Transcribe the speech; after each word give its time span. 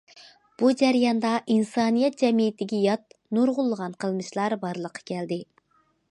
بۇ 0.59 0.69
جەرياندا 0.77 1.33
ئىنسانىيەت 1.55 2.17
جەمئىيىتىگە 2.21 2.79
يات 2.85 3.13
نۇرغۇنلىغان 3.39 3.93
قىلمىشلار 4.05 4.57
بارلىققا 4.65 5.05
كەلدى. 5.13 5.39